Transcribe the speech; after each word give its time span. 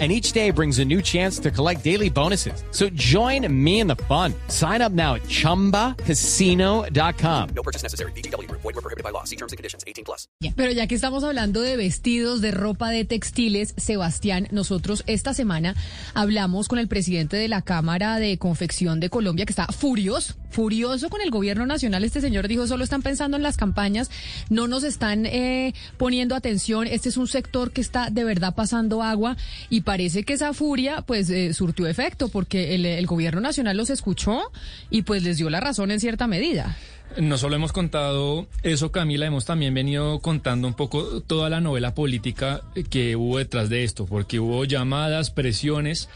and 0.00 0.10
each 0.10 0.32
day 0.32 0.50
brings 0.50 0.80
a 0.80 0.84
new 0.84 1.00
chance 1.00 1.38
to 1.38 1.52
collect 1.52 1.84
daily 1.84 2.10
bonuses. 2.10 2.64
So 2.72 2.88
join 2.94 3.46
me 3.48 3.78
in 3.78 3.86
the 3.86 3.94
fun. 4.08 4.34
Sign 4.48 4.82
up 4.82 4.90
now 4.90 5.14
at 5.14 5.22
ChumbaCasino.com. 5.28 7.48
No 7.54 7.62
purchase 7.62 7.84
necessary. 7.84 8.10
BGW. 8.12 8.50
Void 8.50 8.64
were 8.64 8.72
prohibited 8.72 9.04
by 9.04 9.10
law. 9.10 9.22
See 9.22 9.36
terms 9.36 9.52
and 9.52 9.56
conditions. 9.56 9.84
18 9.86 10.04
plus. 10.04 10.26
Pero 10.56 10.72
ya 10.72 10.88
que 10.88 10.96
estamos 10.96 11.24
hablando 11.24 11.60
de 11.60 11.76
vestidos, 11.76 12.40
de 12.40 12.50
ropa, 12.50 12.90
de 12.90 13.04
textiles, 13.04 13.74
Sebastián, 13.76 14.48
nosotros 14.50 15.04
esta 15.06 15.34
semana 15.34 15.74
hablamos 16.14 16.68
con 16.68 16.78
el 16.78 16.88
presidente 16.88 17.36
de 17.36 17.48
la 17.48 17.62
Cámara 17.62 18.18
de 18.18 18.38
Confección 18.38 19.00
de 19.00 19.10
Colombia, 19.10 19.46
que 19.46 19.52
está 19.52 19.66
furioso, 19.66 20.34
furioso 20.50 21.08
con 21.08 21.20
el 21.20 21.30
gobierno 21.30 21.66
nacional. 21.66 22.04
Este 22.04 22.20
señor 22.20 22.48
dijo, 22.48 22.66
solo 22.66 22.84
están 22.84 23.02
pensando 23.02 23.36
en 23.36 23.42
las 23.42 23.56
campañas, 23.56 24.10
no 24.50 24.66
nos 24.66 24.84
están 24.84 25.26
eh, 25.26 25.74
poniendo 25.96 26.34
atención. 26.34 26.86
Este 26.86 27.08
es 27.08 27.16
un 27.16 27.28
sector 27.28 27.70
que 27.70 27.80
está 27.80 28.10
de 28.10 28.24
verdad 28.24 28.54
pasando 28.54 29.02
agua 29.02 29.36
y 29.70 29.82
parece 29.84 30.24
que 30.24 30.32
esa 30.32 30.52
furia 30.52 31.02
pues 31.02 31.30
eh, 31.30 31.52
surtió 31.54 31.86
efecto 31.86 32.28
porque 32.28 32.74
el, 32.74 33.06
gobierno 33.06 33.40
nacional 33.40 33.76
los 33.76 33.90
escuchó 33.90 34.50
y 34.90 35.02
pues 35.02 35.22
les 35.22 35.36
dio 35.36 35.50
la 35.50 35.60
razón 35.60 35.90
en 35.90 36.00
cierta 36.00 36.26
medida. 36.26 36.76
No 37.18 37.38
solo 37.38 37.54
hemos 37.54 37.72
contado 37.72 38.48
eso, 38.62 38.90
Camila, 38.90 39.26
hemos 39.26 39.44
también 39.44 39.72
venido 39.72 40.18
contando 40.18 40.66
un 40.66 40.74
poco 40.74 41.20
toda 41.20 41.48
la 41.48 41.60
novela 41.60 41.94
política 41.94 42.62
que 42.90 43.14
hubo 43.14 43.38
detrás 43.38 43.68
de 43.68 43.84
esto, 43.84 44.06
porque 44.06 44.40
hubo 44.40 44.64
llamadas, 44.64 45.30
presiones 45.30 46.08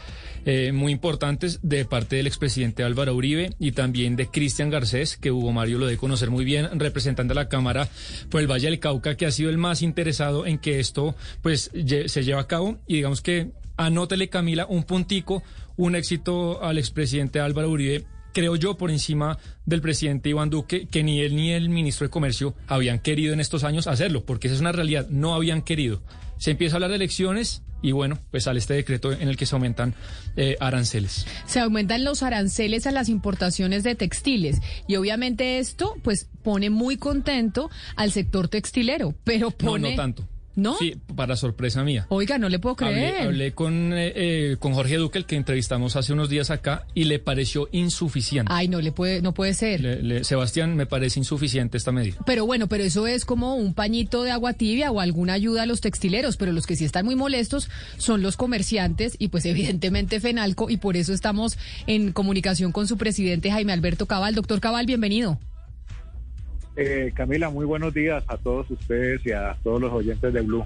eh, 0.45 0.71
muy 0.71 0.91
importantes 0.91 1.59
de 1.61 1.85
parte 1.85 2.15
del 2.15 2.27
expresidente 2.27 2.83
Álvaro 2.83 3.13
Uribe 3.13 3.51
y 3.59 3.73
también 3.73 4.15
de 4.15 4.27
Cristian 4.27 4.69
Garcés, 4.69 5.17
que 5.17 5.31
Hugo 5.31 5.51
Mario 5.51 5.77
lo 5.77 5.85
debe 5.85 5.97
conocer 5.97 6.29
muy 6.29 6.45
bien, 6.45 6.79
representante 6.79 7.33
de 7.33 7.35
la 7.35 7.49
Cámara 7.49 7.89
por 8.29 8.41
el 8.41 8.49
Valle 8.49 8.69
del 8.69 8.79
Cauca, 8.79 9.15
que 9.15 9.25
ha 9.25 9.31
sido 9.31 9.49
el 9.49 9.57
más 9.57 9.81
interesado 9.81 10.45
en 10.45 10.57
que 10.57 10.79
esto 10.79 11.15
pues 11.41 11.71
se 11.71 12.23
lleve 12.23 12.39
a 12.39 12.47
cabo 12.47 12.77
y 12.87 12.95
digamos 12.95 13.21
que 13.21 13.51
anótele 13.79 14.29
Camila 14.29 14.65
un 14.67 14.83
puntico, 14.83 15.41
un 15.77 15.95
éxito 15.95 16.63
al 16.63 16.77
expresidente 16.77 17.39
Álvaro 17.39 17.69
Uribe 17.69 18.05
creo 18.33 18.55
yo, 18.55 18.77
por 18.77 18.91
encima 18.91 19.37
del 19.65 19.81
presidente 19.81 20.29
Iván 20.29 20.49
Duque, 20.49 20.87
que 20.87 21.03
ni 21.03 21.21
él 21.21 21.35
ni 21.35 21.51
el 21.51 21.69
ministro 21.69 22.05
de 22.05 22.11
Comercio 22.11 22.55
habían 22.67 22.99
querido 22.99 23.33
en 23.33 23.39
estos 23.39 23.63
años 23.63 23.87
hacerlo, 23.87 24.23
porque 24.23 24.47
esa 24.47 24.55
es 24.55 24.61
una 24.61 24.71
realidad, 24.71 25.07
no 25.09 25.33
habían 25.33 25.61
querido. 25.61 26.01
Se 26.37 26.51
empieza 26.51 26.75
a 26.75 26.77
hablar 26.77 26.91
de 26.91 26.97
elecciones 26.97 27.63
y 27.81 27.91
bueno, 27.91 28.19
pues 28.31 28.43
sale 28.43 28.59
este 28.59 28.73
decreto 28.73 29.11
en 29.11 29.27
el 29.27 29.37
que 29.37 29.45
se 29.45 29.55
aumentan 29.55 29.95
eh, 30.35 30.57
aranceles. 30.59 31.25
Se 31.45 31.59
aumentan 31.59 32.03
los 32.03 32.23
aranceles 32.23 32.87
a 32.87 32.91
las 32.91 33.09
importaciones 33.09 33.83
de 33.83 33.95
textiles 33.95 34.61
y 34.87 34.95
obviamente 34.95 35.59
esto 35.59 35.95
pues 36.03 36.29
pone 36.43 36.69
muy 36.69 36.97
contento 36.97 37.69
al 37.95 38.11
sector 38.11 38.47
textilero, 38.47 39.15
pero 39.23 39.51
pone... 39.51 39.89
No, 39.89 39.89
no 39.89 39.95
tanto. 39.95 40.27
¿No? 40.59 40.77
Sí, 40.77 40.95
para 41.15 41.35
sorpresa 41.35 41.83
mía. 41.83 42.05
Oiga, 42.09 42.37
no 42.37 42.49
le 42.49 42.59
puedo 42.59 42.75
creer. 42.75 43.15
Hablé, 43.15 43.23
hablé 43.27 43.51
con, 43.53 43.93
eh, 43.93 44.11
eh, 44.15 44.57
con 44.59 44.73
Jorge 44.73 44.97
Duque, 44.97 45.17
el 45.17 45.25
que 45.25 45.35
entrevistamos 45.35 45.95
hace 45.95 46.13
unos 46.13 46.29
días 46.29 46.49
acá, 46.51 46.85
y 46.93 47.05
le 47.05 47.19
pareció 47.19 47.69
insuficiente. 47.71 48.51
Ay, 48.53 48.67
no 48.67 48.81
le 48.81 48.91
puede, 48.91 49.21
no 49.21 49.33
puede 49.33 49.53
ser. 49.53 49.81
Le- 49.81 50.01
le- 50.03 50.23
Sebastián, 50.23 50.75
me 50.75 50.85
parece 50.85 51.19
insuficiente 51.19 51.77
esta 51.77 51.91
medida. 51.91 52.17
Pero 52.25 52.45
bueno, 52.45 52.67
pero 52.67 52.83
eso 52.83 53.07
es 53.07 53.25
como 53.25 53.55
un 53.55 53.73
pañito 53.73 54.23
de 54.23 54.31
agua 54.31 54.53
tibia 54.53 54.91
o 54.91 54.99
alguna 54.99 55.33
ayuda 55.33 55.63
a 55.63 55.65
los 55.65 55.81
textileros, 55.81 56.37
pero 56.37 56.51
los 56.51 56.65
que 56.67 56.75
sí 56.75 56.85
están 56.85 57.05
muy 57.05 57.15
molestos 57.15 57.69
son 57.97 58.21
los 58.21 58.37
comerciantes 58.37 59.15
y 59.19 59.29
pues 59.29 59.45
evidentemente 59.79 60.19
Fenalco 60.19 60.69
y 60.69 60.77
por 60.77 60.97
eso 60.97 61.13
estamos 61.13 61.57
en 61.87 62.11
comunicación 62.11 62.71
con 62.71 62.87
su 62.87 62.97
presidente 62.97 63.51
Jaime 63.51 63.73
Alberto 63.73 64.05
Cabal. 64.05 64.35
Doctor 64.35 64.59
Cabal, 64.59 64.85
bienvenido. 64.85 65.39
Eh, 66.81 67.11
Camila, 67.13 67.49
muy 67.49 67.65
buenos 67.65 67.93
días 67.93 68.23
a 68.29 68.37
todos 68.37 68.71
ustedes 68.71 69.19
y 69.25 69.33
a 69.33 69.57
todos 69.63 69.81
los 69.81 69.91
oyentes 69.91 70.31
de 70.31 70.39
Blue. 70.39 70.63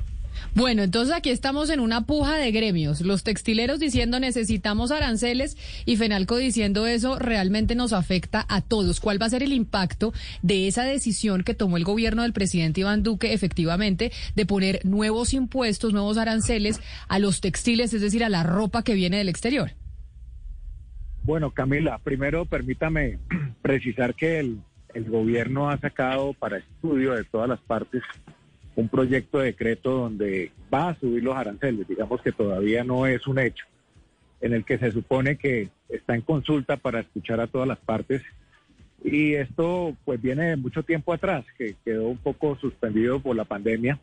Bueno, 0.53 0.84
entonces 0.84 1.16
aquí 1.16 1.31
estamos 1.31 1.72
en 1.72 1.79
una 1.79 2.06
puja 2.06 2.35
de 2.35 2.51
gremios. 2.51 3.01
Los 3.01 3.24
textileros 3.24 3.79
diciendo 3.79 4.19
necesitamos 4.19 4.91
aranceles 4.91 5.57
y 5.88 5.97
Fenalco 5.97 6.38
diciendo 6.38 6.85
eso 6.85 7.18
realmente 7.18 7.74
nos 7.74 7.94
afecta 7.94 8.46
a 8.47 8.62
todos. 8.62 9.00
¿Cuál 9.00 9.19
va 9.19 9.25
a 9.25 9.31
ser 9.31 9.41
el 9.41 9.53
impacto 9.53 10.13
de 10.44 10.68
esa 10.68 10.84
decisión 10.84 11.44
que 11.44 11.56
tomó 11.56 11.78
el 11.78 11.84
gobierno 11.84 12.22
del 12.22 12.34
presidente 12.34 12.81
Iván 12.81 13.01
Duque 13.01 13.34
efectivamente 13.34 14.12
de 14.35 14.45
poner 14.45 14.85
nuevos 14.85 15.34
impuestos, 15.34 15.94
nuevos 15.94 16.19
aranceles 16.19 16.80
a 17.07 17.18
los 17.18 17.41
textiles, 17.41 17.91
es 17.91 18.01
decir, 18.01 18.24
a 18.24 18.30
la 18.30 18.44
ropa 18.44 18.84
que 18.84 18.94
viene 18.94 19.18
del 19.18 19.30
exterior? 19.30 19.72
Bueno, 21.24 21.50
Camila, 21.50 21.97
primero 21.97 22.45
permítame 22.45 23.18
precisar 23.63 24.13
que 24.13 24.40
el, 24.40 24.59
el 24.94 25.09
gobierno 25.09 25.70
ha 25.70 25.78
sacado 25.78 26.34
para 26.34 26.58
estudio 26.58 27.14
de 27.14 27.24
todas 27.24 27.50
las 27.50 27.59
partes 27.59 28.04
un 28.76 28.90
proyecto 28.90 29.40
de 29.40 29.46
decreto 29.46 29.92
donde 29.92 30.52
va 30.74 30.90
a 30.90 31.00
subir 31.00 31.24
los 31.24 31.36
aranceles, 31.36 31.88
digamos 31.88 32.22
que 32.22 32.31
todavía 32.31 32.84
no 32.84 33.06
es 33.06 33.28
un 33.28 33.40
hecho, 33.40 33.66
en 34.42 34.54
el 34.54 34.66
que 34.66 34.78
se 34.78 34.92
supone 34.92 35.38
que 35.38 35.70
está 35.90 36.16
en 36.16 36.22
consulta 36.22 36.78
para 36.78 37.02
escuchar 37.02 37.40
a 37.40 37.48
todas 37.48 37.68
las 37.68 37.80
partes. 37.80 38.24
Y 39.04 39.34
esto 39.34 39.96
pues 40.06 40.22
viene 40.22 40.50
de 40.50 40.56
mucho 40.56 40.84
tiempo 40.84 41.14
atrás, 41.14 41.46
que 41.58 41.75
quedó 41.86 42.08
un 42.08 42.18
poco 42.18 42.56
suspendido 42.56 43.20
por 43.20 43.36
la 43.36 43.46
pandemia, 43.46 44.00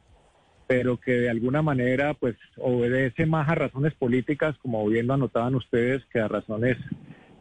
pero 0.67 0.99
que 0.99 1.13
de 1.13 1.31
alguna 1.31 1.63
manera 1.63 2.15
pues 2.15 2.37
obedece 2.59 3.27
más 3.27 3.49
a 3.49 3.57
razones 3.57 3.95
políticas, 3.95 4.57
como 4.59 4.87
bien 4.87 5.09
lo 5.09 5.15
anotaban 5.15 5.55
ustedes, 5.57 6.05
que 6.13 6.21
a 6.21 6.29
razones 6.29 6.77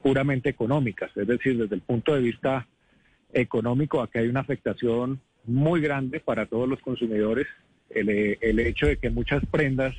puramente 0.01 0.49
económicas. 0.49 1.11
Es 1.15 1.27
decir, 1.27 1.57
desde 1.57 1.75
el 1.75 1.81
punto 1.81 2.15
de 2.15 2.21
vista 2.21 2.67
económico, 3.33 4.01
aquí 4.01 4.19
hay 4.19 4.27
una 4.27 4.39
afectación 4.41 5.19
muy 5.45 5.81
grande 5.81 6.19
para 6.19 6.45
todos 6.45 6.67
los 6.67 6.79
consumidores. 6.79 7.47
El, 7.89 8.09
eh, 8.09 8.37
el 8.41 8.59
hecho 8.59 8.87
de 8.87 8.97
que 8.97 9.09
muchas 9.09 9.43
prendas 9.47 9.95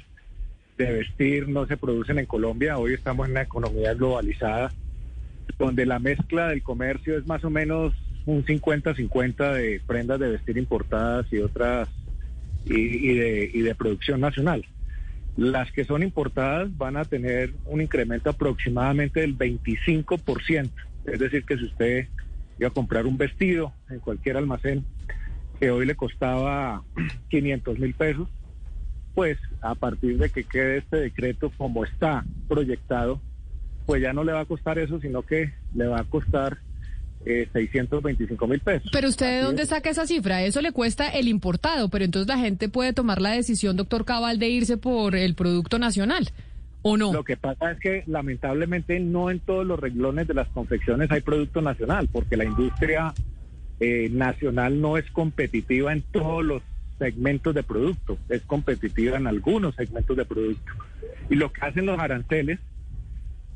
de 0.78 0.92
vestir 0.92 1.48
no 1.48 1.66
se 1.66 1.76
producen 1.76 2.19
en 2.19 2.26
Colombia. 2.26 2.78
Hoy 2.78 2.94
estamos 2.94 3.26
en 3.26 3.32
una 3.32 3.42
economía 3.42 3.94
globalizada, 3.94 4.72
donde 5.58 5.84
la 5.86 5.98
mezcla 5.98 6.48
del 6.48 6.62
comercio 6.62 7.19
es 7.19 7.26
más 7.26 7.44
o 7.44 7.50
menos 7.50 7.92
un 8.26 8.44
50-50 8.44 9.54
de 9.54 9.80
prendas 9.86 10.20
de 10.20 10.30
vestir 10.30 10.56
importadas 10.56 11.26
y 11.32 11.38
otras 11.38 11.88
y, 12.64 13.10
y 13.10 13.14
de, 13.14 13.50
y 13.52 13.60
de 13.60 13.74
producción 13.74 14.20
nacional. 14.20 14.64
Las 15.36 15.70
que 15.72 15.84
son 15.84 16.02
importadas 16.02 16.76
van 16.76 16.96
a 16.96 17.04
tener 17.04 17.52
un 17.66 17.80
incremento 17.80 18.30
aproximadamente 18.30 19.20
del 19.20 19.36
25%. 19.36 20.70
Es 21.06 21.19
decir, 21.19 21.44
que 21.44 21.56
si 21.56 21.64
usted 21.64 22.08
iba 22.60 22.69
a 22.69 22.72
comprar 22.72 23.06
un 23.06 23.16
vestido 23.16 23.72
en 23.88 24.00
cualquier 24.00 24.37
almacén 24.37 24.84
que 25.59 25.71
hoy 25.71 25.87
le 25.87 25.97
costaba 25.97 26.82
500 27.31 27.78
mil 27.78 27.94
pesos, 27.94 28.28
pues 29.15 29.38
a 29.62 29.75
partir 29.75 30.19
de 30.19 30.28
que 30.31 30.44
quede 30.44 30.78
este 30.78 30.99
decreto 30.99 31.50
como 31.56 31.84
está 31.84 32.25
proyectado, 32.49 33.20
pues 33.87 34.03
ya 34.03 34.12
no 34.12 34.25
le 34.25 34.32
va 34.32 34.41
a 34.41 34.44
costar 34.44 34.78
eso, 34.78 35.00
sino 35.00 35.22
que 35.22 35.53
le 35.75 35.87
va 35.87 36.00
a 36.00 36.04
costar 36.04 36.59
eh, 37.25 37.49
625 37.53 38.47
mil 38.47 38.60
pesos. 38.60 38.91
Pero 38.93 39.09
usted 39.09 39.38
de 39.38 39.43
dónde 39.43 39.65
saca 39.66 39.91
esa 39.91 40.06
cifra? 40.06 40.43
Eso 40.43 40.60
le 40.60 40.72
cuesta 40.72 41.09
el 41.09 41.28
importado, 41.28 41.88
pero 41.88 42.04
entonces 42.04 42.28
la 42.28 42.38
gente 42.38 42.69
puede 42.69 42.93
tomar 42.93 43.22
la 43.22 43.31
decisión, 43.31 43.76
doctor 43.76 44.04
Cabal, 44.04 44.38
de 44.38 44.49
irse 44.49 44.76
por 44.76 45.16
el 45.16 45.34
producto 45.34 45.78
nacional. 45.78 46.28
Lo 46.82 47.24
que 47.24 47.36
pasa 47.36 47.72
es 47.72 47.78
que 47.78 48.04
lamentablemente 48.06 48.98
no 49.00 49.30
en 49.30 49.41
todos 49.41 49.66
los 49.66 49.78
renglones 49.78 50.26
de 50.26 50.34
las 50.34 50.48
confecciones 50.48 51.10
hay 51.10 51.20
producto 51.20 51.60
nacional, 51.60 52.08
porque 52.10 52.36
la 52.36 52.44
industria 52.44 53.12
eh, 53.80 54.08
nacional 54.10 54.80
no 54.80 54.96
es 54.96 55.10
competitiva 55.10 55.92
en 55.92 56.02
todos 56.02 56.44
los 56.44 56.62
segmentos 56.98 57.54
de 57.54 57.62
producto, 57.62 58.19
es 58.28 58.43
competitiva 58.43 59.19
en 59.19 59.26
algunos 59.26 59.75
segmentos 59.75 60.16
de 60.16 60.25
producto. 60.25 60.72
Y 61.28 61.34
lo 61.34 61.52
que 61.52 61.60
hacen 61.62 61.87
los 61.87 61.99
aranceles 61.99 62.58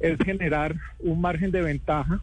es 0.00 0.18
generar 0.18 0.76
un 1.00 1.20
margen 1.20 1.50
de 1.50 1.62
ventaja 1.62 2.20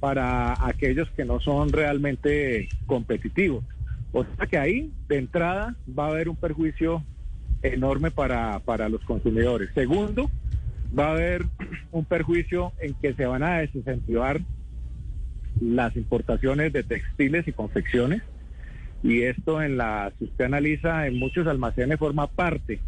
para 0.00 0.54
aquellos 0.66 1.10
que 1.10 1.24
no 1.24 1.40
son 1.40 1.72
realmente 1.72 2.68
competitivos. 2.86 3.64
O 4.12 4.24
sea 4.24 4.46
que 4.46 4.58
ahí, 4.58 4.92
de 5.08 5.18
entrada, 5.18 5.74
va 5.98 6.06
a 6.06 6.10
haber 6.10 6.28
un 6.28 6.36
perjuicio 6.36 7.02
enorme 7.74 8.10
para, 8.10 8.60
para 8.60 8.88
los 8.88 9.02
consumidores. 9.02 9.70
Segundo, 9.74 10.30
va 10.96 11.08
a 11.08 11.12
haber 11.12 11.44
un 11.92 12.04
perjuicio 12.04 12.72
en 12.80 12.94
que 12.94 13.14
se 13.14 13.26
van 13.26 13.42
a 13.42 13.58
desincentivar 13.58 14.40
las 15.60 15.96
importaciones 15.96 16.72
de 16.72 16.82
textiles 16.82 17.46
y 17.48 17.52
confecciones. 17.52 18.22
Y 19.02 19.22
esto 19.22 19.62
en 19.62 19.76
la, 19.76 20.12
si 20.18 20.24
usted 20.24 20.46
analiza, 20.46 21.06
en 21.06 21.18
muchos 21.18 21.46
almacenes 21.46 21.98
forma 21.98 22.26
parte 22.26 22.80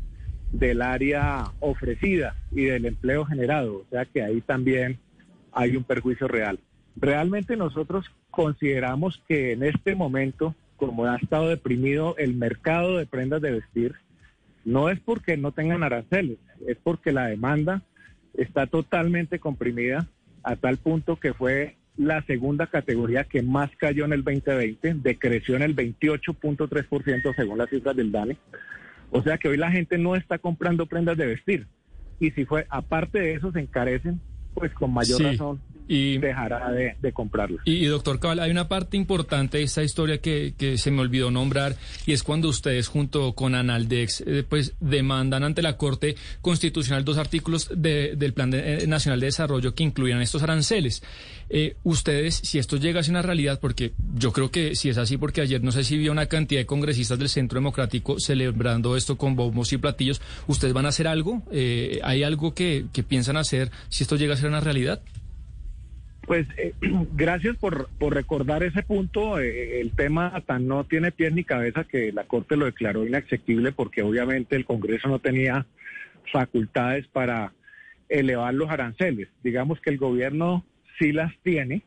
del 0.52 0.80
área 0.82 1.52
ofrecida 1.60 2.34
y 2.52 2.64
del 2.64 2.86
empleo 2.86 3.24
generado. 3.24 3.76
O 3.76 3.86
sea 3.90 4.04
que 4.06 4.22
ahí 4.22 4.40
también 4.40 4.98
hay 5.52 5.76
un 5.76 5.84
perjuicio 5.84 6.28
real. 6.28 6.58
Realmente 6.96 7.56
nosotros 7.56 8.06
consideramos 8.30 9.22
que 9.28 9.52
en 9.52 9.62
este 9.62 9.94
momento 9.94 10.54
como 10.78 11.04
ha 11.04 11.16
estado 11.16 11.48
deprimido 11.48 12.16
el 12.16 12.34
mercado 12.34 12.96
de 12.96 13.04
prendas 13.04 13.42
de 13.42 13.50
vestir, 13.50 13.96
no 14.64 14.90
es 14.90 15.00
porque 15.00 15.36
no 15.36 15.52
tengan 15.52 15.82
aranceles, 15.82 16.38
es 16.66 16.76
porque 16.82 17.12
la 17.12 17.26
demanda 17.26 17.82
está 18.34 18.66
totalmente 18.66 19.38
comprimida 19.38 20.06
a 20.42 20.56
tal 20.56 20.76
punto 20.78 21.16
que 21.16 21.32
fue 21.34 21.76
la 21.96 22.22
segunda 22.22 22.68
categoría 22.68 23.24
que 23.24 23.42
más 23.42 23.70
cayó 23.76 24.04
en 24.04 24.12
el 24.12 24.22
2020, 24.22 24.94
decreció 24.94 25.56
en 25.56 25.62
el 25.62 25.74
28.3% 25.74 27.34
según 27.34 27.58
las 27.58 27.68
cifras 27.70 27.96
del 27.96 28.12
DANE. 28.12 28.36
O 29.10 29.22
sea 29.22 29.38
que 29.38 29.48
hoy 29.48 29.56
la 29.56 29.70
gente 29.70 29.98
no 29.98 30.14
está 30.14 30.38
comprando 30.38 30.86
prendas 30.86 31.16
de 31.16 31.26
vestir. 31.26 31.66
Y 32.20 32.30
si 32.32 32.44
fue, 32.44 32.66
aparte 32.68 33.18
de 33.20 33.34
eso, 33.34 33.50
se 33.52 33.60
encarecen, 33.60 34.20
pues 34.54 34.72
con 34.74 34.92
mayor 34.92 35.18
Sí. 35.18 35.24
razón 35.24 35.60
Y- 35.88 36.18
dejará 36.18 36.70
de, 36.70 36.94
de. 37.00 37.12
Y, 37.64 37.72
y, 37.76 37.86
doctor 37.86 38.20
Cabal, 38.20 38.40
hay 38.40 38.50
una 38.50 38.68
parte 38.68 38.96
importante 38.96 39.58
de 39.58 39.64
esta 39.64 39.82
historia 39.82 40.18
que, 40.18 40.54
que 40.56 40.76
se 40.78 40.90
me 40.90 41.00
olvidó 41.00 41.30
nombrar 41.30 41.76
y 42.06 42.12
es 42.12 42.22
cuando 42.22 42.48
ustedes 42.48 42.88
junto 42.88 43.32
con 43.32 43.54
Analdex 43.54 44.22
eh, 44.26 44.44
pues 44.48 44.74
demandan 44.80 45.42
ante 45.44 45.62
la 45.62 45.76
Corte 45.76 46.14
Constitucional 46.42 47.04
dos 47.04 47.16
artículos 47.18 47.70
de- 47.74 48.14
del 48.16 48.34
Plan 48.34 48.50
de- 48.50 48.84
eh, 48.84 48.86
Nacional 48.86 49.18
de 49.20 49.26
Desarrollo 49.26 49.74
que 49.74 49.82
incluían 49.82 50.20
estos 50.20 50.42
aranceles. 50.42 51.02
Eh, 51.50 51.76
ustedes, 51.84 52.34
si 52.34 52.58
esto 52.58 52.76
llega 52.76 53.00
a 53.00 53.02
ser 53.02 53.12
una 53.12 53.22
realidad, 53.22 53.58
porque 53.58 53.92
yo 54.14 54.32
creo 54.32 54.50
que 54.50 54.76
si 54.76 54.90
es 54.90 54.98
así, 54.98 55.16
porque 55.16 55.40
ayer 55.40 55.62
no 55.64 55.72
sé 55.72 55.82
si 55.84 55.96
vi 55.96 56.10
una 56.10 56.26
cantidad 56.26 56.60
de 56.60 56.66
congresistas 56.66 57.18
del 57.18 57.30
Centro 57.30 57.56
Democrático 57.58 58.20
celebrando 58.20 58.96
esto 58.96 59.16
con 59.16 59.34
bombos 59.36 59.72
y 59.72 59.78
platillos, 59.78 60.20
¿ustedes 60.46 60.74
van 60.74 60.84
a 60.84 60.90
hacer 60.90 61.08
algo? 61.08 61.42
Eh, 61.50 62.00
¿Hay 62.04 62.22
algo 62.22 62.52
que, 62.54 62.84
que 62.92 63.02
piensan 63.02 63.38
hacer 63.38 63.70
si 63.88 64.04
esto 64.04 64.16
llega 64.16 64.34
a 64.34 64.36
ser 64.36 64.48
una 64.50 64.60
realidad? 64.60 65.00
Pues 66.28 66.46
eh, 66.58 66.74
gracias 67.16 67.56
por, 67.56 67.88
por 67.98 68.14
recordar 68.14 68.62
ese 68.62 68.82
punto. 68.82 69.40
Eh, 69.40 69.80
el 69.80 69.92
tema 69.92 70.40
tan 70.46 70.68
no 70.68 70.84
tiene 70.84 71.10
pies 71.10 71.32
ni 71.32 71.42
cabeza 71.42 71.84
que 71.84 72.12
la 72.12 72.24
Corte 72.24 72.56
lo 72.56 72.66
declaró 72.66 73.04
inaccesible 73.06 73.72
porque 73.72 74.02
obviamente 74.02 74.54
el 74.54 74.66
Congreso 74.66 75.08
no 75.08 75.18
tenía 75.18 75.66
facultades 76.30 77.06
para 77.08 77.54
elevar 78.10 78.52
los 78.52 78.68
aranceles. 78.70 79.28
Digamos 79.42 79.80
que 79.80 79.88
el 79.90 79.96
gobierno 79.96 80.64
sí 80.98 81.12
las 81.12 81.32
tiene 81.42 81.82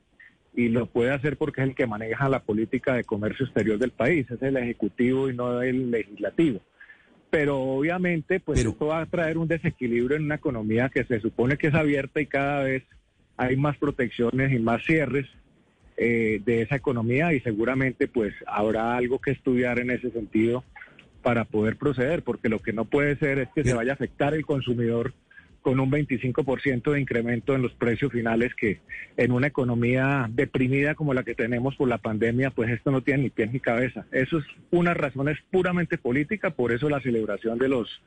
y 0.56 0.70
lo 0.70 0.88
puede 0.88 1.12
hacer 1.12 1.38
porque 1.38 1.62
es 1.62 1.68
el 1.70 1.76
que 1.76 1.86
maneja 1.86 2.28
la 2.28 2.42
política 2.42 2.96
de 2.96 3.04
comercio 3.04 3.46
exterior 3.46 3.78
del 3.78 3.92
país, 3.92 4.30
es 4.30 4.42
el 4.42 4.58
ejecutivo 4.58 5.30
y 5.30 5.36
no 5.36 5.62
el 5.62 5.92
legislativo. 5.92 6.62
Pero 7.30 7.60
obviamente, 7.60 8.40
pues 8.40 8.60
Pero- 8.60 8.72
esto 8.72 8.88
va 8.88 9.02
a 9.02 9.06
traer 9.06 9.38
un 9.38 9.48
desequilibrio 9.48 10.18
en 10.18 10.26
una 10.26 10.36
economía 10.36 10.90
que 10.90 11.04
se 11.06 11.20
supone 11.22 11.58
que 11.58 11.68
es 11.68 11.74
abierta 11.76 12.20
y 12.20 12.26
cada 12.26 12.64
vez 12.64 12.84
hay 13.42 13.56
más 13.58 13.76
protecciones 13.78 14.52
y 14.52 14.60
más 14.60 14.84
cierres 14.86 15.26
eh, 15.98 16.42
de 16.46 16.62
esa 16.62 16.76
economía 16.76 17.34
y 17.34 17.40
seguramente 17.40 18.08
pues 18.08 18.34
habrá 18.46 18.96
algo 18.96 19.20
que 19.20 19.32
estudiar 19.32 19.80
en 19.80 19.90
ese 19.90 20.12
sentido 20.12 20.64
para 21.24 21.46
poder 21.46 21.76
proceder, 21.76 22.24
porque 22.24 22.50
lo 22.50 22.60
que 22.60 22.72
no 22.74 22.86
puede 22.86 23.16
ser 23.18 23.40
es 23.40 23.50
que 23.56 23.64
se 23.64 23.74
vaya 23.74 23.92
a 23.92 23.96
afectar 23.96 24.34
el 24.34 24.46
consumidor 24.46 25.14
con 25.62 25.80
un 25.80 25.92
25% 25.92 26.92
de 26.92 27.00
incremento 27.00 27.54
en 27.56 27.62
los 27.62 27.72
precios 27.74 28.12
finales 28.12 28.54
que 28.56 28.80
en 29.18 29.32
una 29.32 29.48
economía 29.48 30.28
deprimida 30.32 30.96
como 30.96 31.14
la 31.14 31.24
que 31.24 31.36
tenemos 31.36 31.76
por 31.76 31.88
la 31.88 32.00
pandemia, 32.00 32.50
pues 32.52 32.70
esto 32.72 32.90
no 32.92 33.02
tiene 33.02 33.24
ni 33.24 33.30
pies 33.30 33.52
ni 33.54 33.60
cabeza. 33.60 34.06
Eso 34.12 34.40
es 34.40 34.46
una 34.72 34.94
razón 34.96 35.30
es 35.30 35.38
puramente 35.52 35.98
política, 36.00 36.50
por 36.52 36.72
eso 36.72 36.90
la 36.90 37.00
celebración 37.02 37.60
de 37.60 37.70
los 37.70 38.02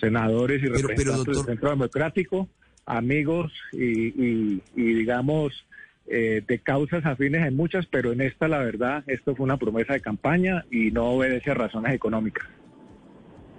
senadores 0.00 0.60
y 0.62 0.66
Pero- 0.66 0.74
pero, 0.74 0.88
representantes 0.88 1.26
doctor- 1.26 1.36
del 1.36 1.54
Centro 1.54 1.70
Democrático, 1.70 2.48
amigos 2.88 3.52
y, 3.72 4.08
y- 4.08 4.62
y, 4.76 4.82
digamos 4.94 5.52
eh, 6.10 6.42
de 6.46 6.58
causas 6.58 7.04
afines 7.04 7.42
hay 7.42 7.50
muchas, 7.52 7.84
pero 7.86 8.12
en 8.12 8.22
esta 8.22 8.48
la 8.48 8.58
verdad 8.58 9.04
esto 9.06 9.36
fue 9.36 9.44
una 9.44 9.58
promesa 9.58 9.92
de 9.92 10.00
campaña 10.00 10.64
y 10.70 10.90
no 10.90 11.04
obedece 11.10 11.50
a 11.50 11.54
razones 11.54 11.92
económicas. 11.94 12.46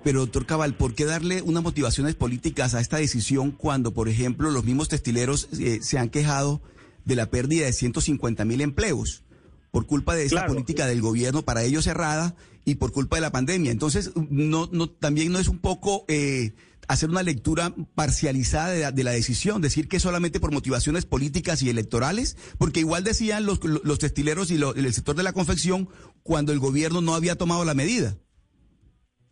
Pero, 0.04 0.22
doctor 0.22 0.46
Cabal, 0.46 0.74
¿por 0.74 0.96
qué 0.96 1.06
darle 1.06 1.42
unas 1.42 1.62
motivaciones 1.62 2.16
políticas 2.16 2.74
a 2.74 2.80
esta 2.80 2.98
decisión 2.98 3.52
cuando, 3.52 3.94
por 3.94 4.08
ejemplo, 4.10 4.50
los 4.50 4.64
mismos 4.64 4.88
textileros 4.90 5.50
eh, 5.60 5.80
se 5.82 6.00
han 6.00 6.10
quejado 6.10 6.62
de 7.06 7.16
la 7.16 7.28
pérdida 7.30 7.66
de 7.66 7.74
150 7.74 8.46
mil 8.46 8.62
empleos 8.62 9.24
por 9.72 9.86
culpa 9.86 10.16
de 10.16 10.24
esta 10.24 10.38
Claro. 10.38 10.54
política 10.54 10.88
del 10.88 11.02
gobierno 11.02 11.44
para 11.44 11.64
ellos 11.64 11.84
cerrada 11.84 12.34
y 12.66 12.76
por 12.76 12.92
culpa 12.94 13.18
de 13.18 13.22
la 13.22 13.32
pandemia? 13.32 13.72
Entonces, 13.72 14.12
no, 14.30 14.70
no, 14.72 14.90
también 14.90 15.32
no 15.32 15.38
es 15.40 15.50
un 15.50 15.60
poco 15.60 16.06
eh, 16.08 16.54
hacer 16.90 17.08
una 17.12 17.22
lectura 17.22 17.72
parcializada 17.94 18.72
de 18.72 18.82
la, 18.82 18.92
de 18.92 19.04
la 19.04 19.12
decisión, 19.12 19.62
decir 19.62 19.88
que 19.88 20.00
solamente 20.00 20.40
por 20.40 20.52
motivaciones 20.52 21.06
políticas 21.06 21.62
y 21.62 21.70
electorales, 21.70 22.36
porque 22.58 22.80
igual 22.80 23.04
decían 23.04 23.46
los, 23.46 23.60
textileros 24.00 24.50
y 24.50 24.56
el 24.56 24.94
sector 24.94 25.16
de 25.16 25.22
la 25.22 25.32
confección 25.32 25.88
cuando 26.24 26.52
el 26.52 26.58
gobierno 26.58 27.00
no 27.02 27.14
había 27.14 27.36
tomado 27.36 27.64
la 27.64 27.76
medida. 27.76 28.16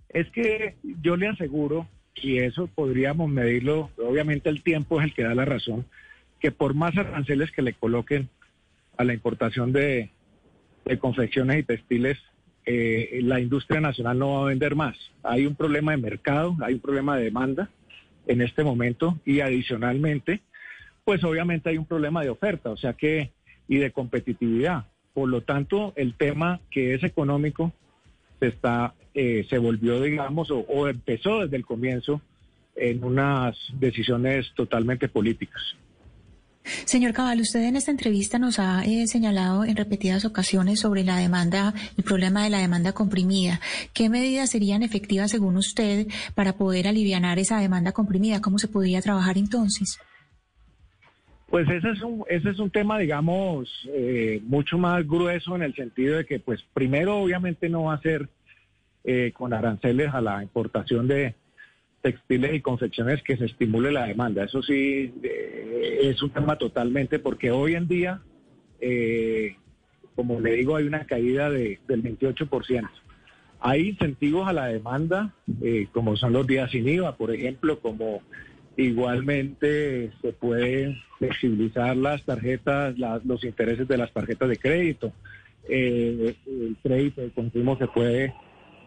Es 0.10 0.30
que 0.30 0.76
yo 1.02 1.18
le 1.18 1.30
aseguro, 1.30 1.88
y 2.16 2.38
eso 2.38 2.68
podríamos 2.68 3.28
medirlo, 3.28 3.90
obviamente 3.98 4.50
el 4.50 4.62
tiempo 4.62 5.02
es 5.02 5.06
el 5.06 5.16
que 5.16 5.24
da 5.24 5.34
la 5.34 5.46
razón, 5.46 5.88
que 6.40 6.52
por 6.52 6.76
más 6.76 6.96
aranceles 6.96 7.52
que 7.52 7.64
le 7.64 7.74
coloquen 7.74 8.30
a 8.98 9.04
la 9.04 9.16
importación 9.16 9.74
de 9.74 10.12
confecciones 11.00 11.58
y 11.58 11.64
textiles, 11.64 12.20
eh, 12.70 13.22
la 13.24 13.40
industria 13.40 13.80
nacional 13.80 14.20
no 14.20 14.34
va 14.34 14.42
a 14.42 14.50
vender 14.50 14.76
más. 14.76 14.98
Hay 15.24 15.46
un 15.46 15.56
problema 15.56 15.92
de 15.92 15.98
mercado, 15.98 16.56
hay 16.62 16.74
un 16.74 16.82
problema 16.82 17.16
de 17.16 17.24
demanda 17.24 17.70
en 18.28 18.42
este 18.42 18.62
momento 18.62 19.18
y 19.26 19.40
adicionalmente, 19.40 20.42
pues 21.06 21.24
obviamente 21.24 21.70
hay 21.70 21.78
un 21.78 21.86
problema 21.86 22.24
de 22.24 22.30
oferta, 22.30 22.70
o 22.70 22.76
sea 22.76 22.92
que, 22.92 23.32
y 23.70 23.78
de 23.78 23.92
competitividad. 23.92 24.86
Por 25.14 25.30
lo 25.30 25.42
tanto, 25.42 25.94
el 25.96 26.16
tema 26.16 26.60
que 26.70 26.94
es 26.94 27.04
económico 27.04 27.72
se 28.42 28.48
está 28.48 28.94
eh, 29.14 29.48
se 29.50 29.58
volvió 29.58 30.02
digamos 30.02 30.52
o, 30.52 30.60
o 30.60 30.90
empezó 30.90 31.40
desde 31.40 31.56
el 31.56 31.66
comienzo 31.66 32.22
en 32.76 33.04
unas 33.04 33.58
decisiones 33.80 34.52
totalmente 34.56 35.08
políticas 35.08 35.76
Señor 36.86 37.14
Cabal, 37.14 37.42
usted 37.42 37.64
en 37.64 37.76
esta 37.76 37.92
entrevista 37.92 38.40
nos 38.40 38.60
ha 38.60 38.86
eh, 38.86 39.08
señalado 39.08 39.66
en 39.66 39.76
repetidas 39.76 40.26
ocasiones 40.26 40.80
sobre 40.80 41.04
la 41.04 41.18
demanda, 41.18 41.74
el 41.98 42.04
problema 42.04 42.44
de 42.44 42.50
la 42.50 42.60
demanda 42.60 42.94
comprimida. 42.94 43.60
¿Qué 43.94 44.10
medidas 44.10 44.52
serían 44.52 44.84
efectivas 44.84 45.32
según 45.32 45.58
usted 45.58 46.08
para 46.36 46.54
poder 46.54 46.88
aliviar 46.88 47.18
esa 47.40 47.60
demanda 47.60 47.92
comprimida? 47.92 48.42
¿Cómo 48.42 48.60
se 48.60 48.68
podría 48.68 49.02
trabajar 49.02 49.38
entonces? 49.38 50.00
pues 51.50 51.66
ese 51.70 51.92
es 51.92 52.02
un 52.02 52.26
ese 52.28 52.50
es 52.50 52.60
un 52.60 52.70
tema 52.70 53.00
digamos 53.00 53.70
eh, 53.94 54.42
mucho 54.44 54.78
más 54.78 55.08
grueso 55.08 55.56
en 55.56 55.62
el 55.62 55.74
sentido 55.74 56.18
de 56.18 56.26
que 56.26 56.40
pues 56.40 56.62
primero 56.74 57.20
obviamente 57.20 57.70
no 57.70 57.84
va 57.84 57.94
a 57.94 58.02
ser 58.02 58.28
eh, 59.06 59.32
con 59.34 59.54
aranceles 59.54 60.14
a 60.14 60.20
la 60.20 60.44
importación 60.44 61.08
de 61.08 61.36
textiles 62.02 62.54
y 62.54 62.62
confecciones 62.62 63.24
que 63.24 63.38
se 63.38 63.46
estimule 63.46 63.92
la 63.92 64.06
demanda. 64.06 64.44
Eso 64.44 64.62
sí 64.62 65.14
eh, 65.24 65.67
es 65.82 66.22
un 66.22 66.30
tema 66.32 66.58
totalmente 66.58 67.20
porque 67.20 67.52
hoy 67.52 67.76
en 67.76 67.88
día, 67.88 68.22
eh, 68.80 69.56
como 70.16 70.40
le 70.40 70.54
digo, 70.54 70.76
hay 70.76 70.86
una 70.88 71.06
caída 71.06 71.50
de, 71.50 71.80
del 71.88 72.04
28%. 72.04 72.90
Hay 73.60 73.90
incentivos 73.90 74.48
a 74.48 74.54
la 74.54 74.68
demanda, 74.68 75.34
eh, 75.62 75.88
como 75.92 76.16
son 76.16 76.34
los 76.34 76.46
días 76.46 76.70
sin 76.72 76.88
IVA, 76.88 77.16
por 77.18 77.34
ejemplo, 77.34 77.80
como 77.80 78.22
igualmente 78.78 80.12
se 80.22 80.34
pueden 80.34 80.96
flexibilizar 81.18 81.96
las 81.98 82.24
tarjetas, 82.24 82.98
las- 82.98 83.26
los 83.26 83.44
intereses 83.44 83.88
de 83.88 83.98
las 83.98 84.12
tarjetas 84.12 84.50
de 84.50 84.58
crédito. 84.58 85.12
Eh, 85.70 86.36
el 86.46 86.78
crédito 86.84 87.22
de 87.22 87.32
consumo 87.32 87.78
se 87.78 87.88
puede, 87.88 88.34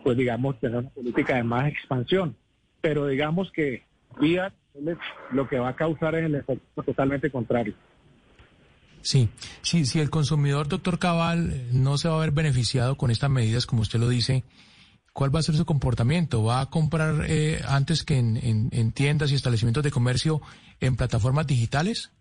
pues 0.04 0.16
digamos, 0.16 0.58
tener 0.60 0.78
una 0.78 0.90
política 0.90 1.36
de 1.36 1.42
más 1.42 1.68
expansión. 1.68 2.34
Pero 2.80 3.06
digamos 3.08 3.50
que 3.52 3.82
vía 4.20 4.52
lo 5.32 5.48
que 5.48 5.58
va 5.58 5.70
a 5.70 5.76
causar 5.76 6.14
es 6.14 6.24
el 6.24 6.34
efecto 6.36 6.82
totalmente 6.82 7.30
contrario. 7.30 7.74
Sí, 9.02 9.28
sí, 9.62 9.86
si 9.86 9.98
el 10.00 10.10
consumidor, 10.10 10.68
doctor 10.68 10.98
Cabal, 10.98 11.50
eh, 11.52 11.68
no 11.72 11.96
se 11.98 12.08
va 12.08 12.16
a 12.16 12.20
ver 12.20 12.32
beneficiado 12.32 12.96
con 12.96 13.10
estas 13.10 13.30
medidas, 13.30 13.64
como 13.66 13.80
usted 13.82 13.98
lo 13.98 14.08
dice, 14.08 14.44
¿cuál 15.14 15.34
va 15.34 15.38
a 15.40 15.42
ser 15.42 15.54
su 15.54 15.64
comportamiento? 15.64 16.44
¿Va 16.44 16.60
a 16.60 16.68
comprar 16.70 17.24
eh, 17.26 17.60
antes 17.66 18.04
que 18.04 18.18
en, 18.18 18.36
en- 18.36 18.68
en 18.72 18.92
tiendas 18.92 19.32
y 19.32 19.36
establecimientos 19.36 19.82
de 19.84 19.90
comercio 19.90 20.42
en 20.80 20.96
plataformas 20.96 21.46
digitales? 21.46 22.12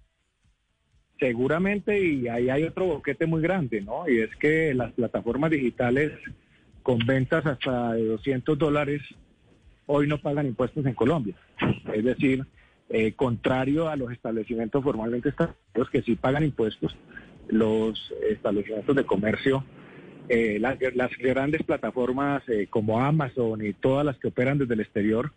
Seguramente, 1.20 2.02
y 2.02 2.30
ahí 2.30 2.50
hay 2.50 2.64
otro 2.64 2.86
boquete 2.86 3.26
muy 3.26 3.42
grande, 3.42 3.82
¿no? 3.82 4.08
Y 4.08 4.20
es 4.22 4.34
que 4.38 4.74
las 4.74 4.94
plataformas 4.94 5.52
digitales 5.52 6.14
con 6.82 7.00
ventas 7.00 7.46
hasta 7.46 7.92
de 7.92 8.06
200 8.06 8.58
dólares 8.58 9.02
hoy 9.92 10.06
no 10.08 10.20
pagan 10.20 10.46
impuestos 10.46 10.86
en 10.86 10.94
Colombia. 10.94 11.34
Es 11.94 12.04
decir, 12.04 12.46
eh, 12.90 13.14
contrario 13.14 13.90
a 13.90 13.96
los 13.96 14.12
establecimientos 14.12 14.84
formalmente 14.84 15.30
establecidos 15.30 15.90
que 15.92 16.04
sí 16.04 16.16
pagan 16.16 16.44
impuestos, 16.44 16.96
los 17.48 18.14
establecimientos 18.30 18.96
de 18.96 19.04
comercio, 19.06 19.64
eh, 20.28 20.60
las, 20.60 20.78
grandes 21.18 21.64
plataformas 21.64 22.44
eh, 22.50 22.68
como 22.70 23.00
Amazon 23.02 23.66
y 23.66 23.74
todas 23.74 24.06
las 24.06 24.18
que 24.20 24.28
operan 24.28 24.60
desde 24.60 24.76
el 24.76 24.82
exterior, 24.82 25.32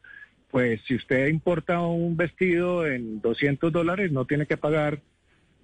pues 0.50 0.82
si 0.86 0.96
usted 0.96 1.28
importa 1.28 1.80
un 1.80 2.18
vestido 2.18 2.86
en 2.86 3.22
200 3.22 3.72
dólares 3.72 4.12
no 4.12 4.26
tiene 4.26 4.44
que 4.46 4.58
pagar 4.58 5.00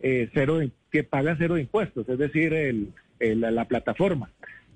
cero 0.01 0.59
de- 0.59 0.71
que 0.91 1.03
paga 1.05 1.35
cero 1.37 1.57
de 1.57 1.61
impuestos, 1.63 2.09
es 2.09 2.19
decir, 2.19 2.55
el, 2.55 2.93
el- 3.21 3.41
la 3.41 3.65
plataforma. 3.67 4.31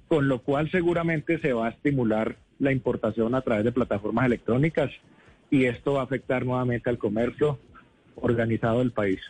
con 0.08 0.28
lo 0.28 0.42
cual 0.42 0.70
seguramente 0.70 1.38
se 1.38 1.54
va 1.54 1.68
a 1.68 1.70
estimular 1.70 2.36
la 2.62 2.70
importación 2.70 3.34
a 3.34 3.40
través 3.40 3.64
de 3.64 3.72
plataformas 3.72 4.24
electrónicas 4.24 4.90
y 5.50 5.64
esto 5.64 5.94
va 5.94 6.02
a 6.02 6.04
afectar 6.04 6.46
nuevamente 6.46 6.88
al 6.88 6.96
comercio 6.96 7.58
organizado 8.14 8.78
del 8.78 8.92
país. 8.92 9.20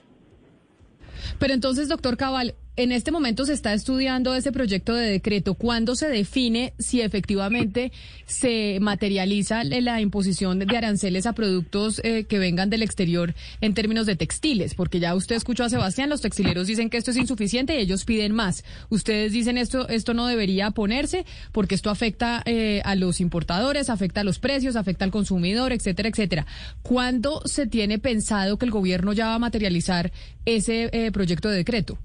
Pero 1.39 1.55
entonces, 1.55 1.89
doctor 1.89 2.19
Cabal, 2.19 2.55
en 2.77 2.91
este 2.91 3.13
momento 3.13 3.45
se 3.45 3.53
está 3.53 3.75
estudiando 3.75 4.35
ese 4.35 4.51
proyecto 4.51 4.95
de 4.95 5.11
decreto. 5.11 5.55
¿Cuándo 5.55 5.95
se 5.95 6.09
define 6.09 6.73
si 6.79 7.03
efectivamente 7.03 7.93
se 8.27 8.79
materializa 8.81 9.63
la 9.65 10.01
imposición 10.01 10.59
de 10.59 10.77
aranceles 10.77 11.27
a 11.27 11.35
productos 11.35 12.01
eh, 12.03 12.25
que 12.25 12.39
vengan 12.39 12.71
del 12.71 12.83
exterior 12.83 13.35
en 13.61 13.75
términos 13.75 14.07
de 14.07 14.17
textiles? 14.17 14.75
Porque 14.75 15.01
ya 15.01 15.15
usted 15.15 15.37
escuchó 15.37 15.65
a 15.65 15.69
Sebastián, 15.69 16.09
los 16.09 16.23
textileros 16.23 16.67
dicen 16.67 16.89
que 16.89 16.97
esto 16.97 17.11
es 17.11 17.19
insuficiente 17.19 17.75
y 17.75 17.81
ellos 17.81 18.07
piden 18.07 18.33
más. 18.33 18.65
Ustedes 18.89 19.33
dicen 19.33 19.59
esto, 19.59 19.87
esto 19.89 20.15
no 20.15 20.27
debería 20.27 20.71
ponerse 20.71 21.27
porque 21.53 21.75
esto 21.75 21.91
afecta 21.91 22.43
eh, 22.47 22.81
a 22.87 22.95
los 22.95 23.21
importadores, 23.21 23.91
afecta 23.91 24.23
a 24.23 24.25
los 24.25 24.39
precios, 24.39 24.77
afecta 24.77 25.05
al 25.05 25.11
consumidor, 25.11 25.73
etcétera, 25.73 26.09
etcétera. 26.09 26.47
¿Cuándo 26.81 27.43
se 27.45 27.67
tiene 27.67 27.99
pensado 27.99 28.57
que 28.57 28.65
el 28.65 28.71
gobierno 28.71 29.13
ya 29.13 29.27
va 29.27 29.35
a 29.35 29.39
materializar 29.39 30.11
ese 30.47 30.89
eh, 30.93 31.13
proyecto 31.13 31.51
de 31.51 31.59
decreto? 31.59 31.99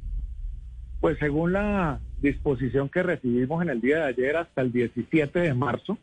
Pues 1.00 1.18
según 1.20 1.54
la 1.54 2.00
disposición 2.22 2.90
que 2.90 3.04
recibimos 3.04 3.62
en 3.62 3.70
el 3.70 3.82
día 3.82 3.98
de 3.98 4.04
ayer 4.06 4.36
hasta 4.36 4.62
el 4.62 4.72
17 4.72 5.40
de 5.40 5.54
marzo, 5.54 5.98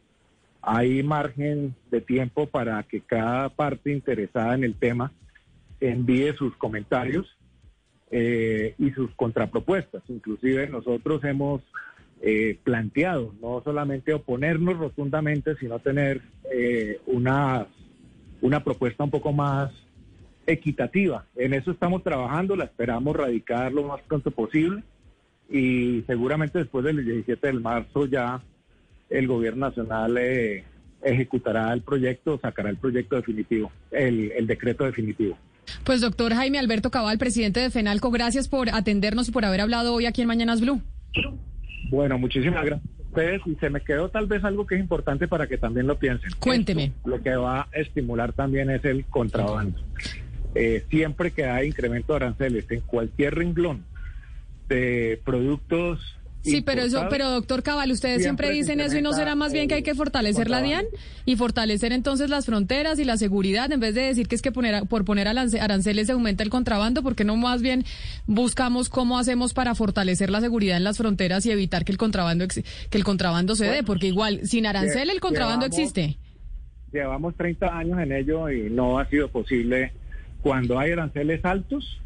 hay 0.63 1.03
margen 1.03 1.75
de 1.91 2.01
tiempo 2.01 2.47
para 2.47 2.83
que 2.85 3.01
cada 3.01 3.49
parte 3.51 3.93
interesada 3.93 4.55
en 4.55 4.65
el 4.65 4.75
tema 4.75 5.13
envíe 5.81 6.33
sus 6.37 6.57
comentarios 6.57 7.27
eh, 8.11 8.75
y 8.79 8.91
sus 8.93 9.11
contrapropuestas. 9.15 10.03
Inclusive 10.09 10.69
nosotros 10.69 11.23
hemos 11.25 11.63
eh, 12.23 12.59
planteado 12.63 13.35
no 13.43 13.61
solamente 13.63 14.15
oponernos 14.15 14.79
rotundamente, 14.79 15.57
sino 15.57 15.81
tener 15.81 16.23
eh, 16.51 17.01
una, 17.07 17.67
una 18.41 18.63
propuesta 18.63 19.05
un 19.05 19.11
poco 19.11 19.33
más 19.33 19.73
equitativa. 20.47 21.25
En 21.37 21.55
eso 21.55 21.71
estamos 21.71 22.03
trabajando, 22.03 22.57
la 22.57 22.65
esperamos 22.65 23.17
radicar 23.17 23.73
lo 23.73 23.85
más 23.85 24.01
pronto 24.03 24.31
posible 24.31 24.83
y 25.51 26.03
seguramente 26.07 26.59
después 26.59 26.85
del 26.85 27.05
17 27.05 27.47
de 27.47 27.53
marzo 27.55 28.07
ya 28.07 28.41
el 29.11 29.27
gobierno 29.27 29.69
nacional 29.69 30.17
eh, 30.19 30.65
ejecutará 31.03 31.73
el 31.73 31.83
proyecto, 31.83 32.39
sacará 32.41 32.71
el 32.71 32.77
proyecto 32.77 33.17
definitivo, 33.17 33.71
el, 33.91 34.33
el 34.33 34.47
decreto 34.47 34.85
definitivo. 34.85 35.37
Pues 35.85 36.01
doctor 36.01 36.33
Jaime 36.35 36.59
Alberto 36.59 36.91
Cabal, 36.91 37.19
presidente 37.19 37.61
de 37.61 37.71
FENALCO, 37.71 38.11
gracias 38.11 38.49
por 38.49 38.71
atendernos 38.71 39.29
y 39.29 39.33
por 39.33 39.45
haber 39.45 39.61
hablado 39.61 39.95
hoy 39.95 40.07
aquí 40.07 40.23
en 40.23 40.29
Mañanas 40.29 40.61
Blue. 40.61 40.81
Bueno, 41.91 42.19
muchísimas 42.19 42.65
gracias 42.65 42.91
a 42.99 43.03
ustedes 43.03 43.41
y 43.47 43.55
se 43.57 43.71
me 43.71 43.81
quedó 43.81 44.09
tal 44.09 44.27
vez 44.27 44.43
algo 44.45 44.67
que 44.67 44.75
es 44.75 44.81
importante 44.81 45.29
para 45.29 45.47
que 45.47 45.59
también 45.59 45.87
lo 45.87 45.99
piensen. 45.99 46.31
Cuénteme. 46.39 46.85
Esto, 46.85 47.09
lo 47.09 47.23
que 47.23 47.37
va 47.37 47.63
a 47.63 47.69
estimular 47.73 48.33
también 48.33 48.71
es 48.71 48.85
el 48.85 49.05
contrabando. 49.07 49.79
Eh, 50.55 50.85
siempre 50.89 51.33
que 51.33 51.45
hay 51.45 51.69
incremento 51.69 52.13
de 52.13 52.17
aranceles 52.17 52.71
en 52.71 52.81
cualquier 52.81 53.35
renglón 53.35 53.85
de 54.69 55.21
productos 55.25 56.17
Sí, 56.45 56.61
pero 56.61 56.83
eso, 56.83 57.07
pero 57.09 57.31
doctor 57.31 57.63
Cabal, 57.63 57.91
ustedes 57.91 58.23
siempre, 58.23 58.51
dicen 58.51 58.79
eso 58.81 58.99
y 58.99 59.03
no 59.03 59.15
será 59.15 59.35
más 59.35 59.53
bien 59.53 59.67
que 59.67 59.77
hay 59.77 59.83
que 59.83 59.95
fortalecer 59.95 60.51
la 60.51 60.61
DIAN 60.61 60.85
y 61.25 61.37
fortalecer 61.37 61.93
entonces 61.93 62.29
las 62.29 62.45
fronteras 62.45 62.99
y 62.99 63.05
la 63.05 63.17
seguridad 63.17 63.73
en 63.73 63.81
vez 63.81 63.95
de 63.95 64.03
decir 64.03 64.29
que 64.29 64.35
es 64.35 64.43
que 64.43 64.53
poner, 64.53 64.87
por 64.87 65.07
poner 65.07 65.27
aranceles 65.27 66.07
se 66.07 66.13
aumenta 66.13 66.43
el 66.43 66.51
contrabando, 66.51 67.03
porque 67.03 67.25
no 67.25 67.37
más 67.37 67.63
bien 67.63 67.85
buscamos 68.27 68.91
cómo 68.91 69.19
hacemos 69.19 69.55
para 69.55 69.75
fortalecer 69.75 70.29
la 70.29 70.43
seguridad 70.43 70.77
en 70.77 70.85
las 70.85 70.99
fronteras 70.99 71.47
y 71.47 71.51
evitar 71.51 71.85
que 71.87 71.93
el 71.93 71.99
contrabando 71.99 72.47
que 72.47 72.99
el 72.99 73.05
contrabando 73.05 73.57
se 73.57 73.65
dé, 73.65 73.83
porque 73.83 74.09
igual 74.09 74.41
sin 74.45 74.67
arancel 74.67 75.09
el 75.09 75.21
contrabando 75.21 75.65
existe. 75.65 76.19
Llevamos 76.93 77.35
30 77.37 77.77
años 77.77 77.99
en 77.99 78.13
ello 78.13 78.51
y 78.51 78.69
no 78.69 78.99
ha 78.99 79.09
sido 79.09 79.29
posible 79.29 79.93
cuando 80.45 80.79
hay 80.79 80.93
aranceles 80.93 81.43
altos 81.43 81.99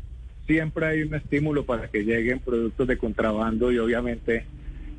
siempre 0.47 0.87
hay 0.87 1.03
un 1.03 1.13
estímulo 1.13 1.67
para 1.67 1.89
que 1.89 2.05
lleguen 2.05 2.39
productos 2.39 2.87
de 2.87 2.97
contrabando 2.97 3.73
y 3.73 3.79
obviamente 3.79 4.47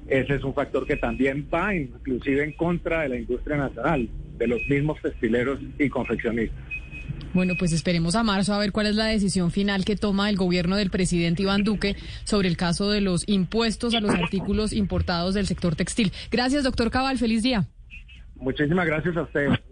ese 0.10 0.36
es 0.36 0.44
un 0.44 0.54
factor 0.54 0.86
que 0.86 0.98
también 0.98 1.48
va 1.52 1.74
inclusive 1.74 2.44
en 2.44 2.52
contra 2.52 3.04
de 3.04 3.10
la 3.10 3.16
industria 3.16 3.56
nacional, 3.56 4.10
de 4.38 4.46
los 4.46 4.60
mismos 4.68 5.02
textileros 5.02 5.58
y 5.80 5.88
confeccionistas. 5.88 6.60
Bueno, 7.34 7.54
pues 7.58 7.72
esperemos 7.72 8.16
a 8.16 8.24
marzo 8.24 8.54
a 8.54 8.60
ver 8.60 8.74
cuál 8.74 8.88
es 8.88 8.96
la 8.96 9.06
decisión 9.06 9.52
final 9.52 9.86
que 9.86 9.96
toma 9.96 10.30
el 10.30 10.36
gobierno 10.36 10.76
del 10.76 10.90
presidente 10.90 11.44
Iván 11.44 11.64
Duque 11.64 11.96
sobre 12.26 12.50
el 12.50 12.58
caso 12.58 12.92
de 12.92 13.00
los 13.00 13.24
impuestos 13.30 13.96
a 13.96 14.02
los 14.02 14.12
artículos 14.12 14.74
importados 14.74 15.34
del 15.34 15.48
sector 15.48 15.78
textil. 15.78 16.12
Gracias, 16.30 16.66
doctor 16.66 16.92
Cabal. 16.92 17.18
Feliz 17.18 17.42
día. 17.42 17.68
Muchísimas 18.36 18.86
gracias 18.86 19.16
a 19.16 19.22
ustedes. 19.22 19.60